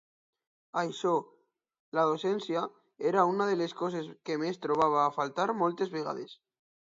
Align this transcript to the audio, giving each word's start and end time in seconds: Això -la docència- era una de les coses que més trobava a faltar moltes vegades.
Això 0.81 1.11
-la 1.19 2.05
docència- 2.11 2.63
era 3.11 3.27
una 3.33 3.47
de 3.51 3.59
les 3.61 3.77
coses 3.83 4.09
que 4.31 4.39
més 4.45 4.59
trobava 4.67 4.99
a 5.03 5.15
faltar 5.21 5.47
moltes 5.63 5.93
vegades. 6.01 6.35